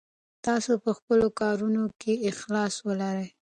[0.45, 3.27] تاسو په خپلو کارونو کې اخلاص ولرئ.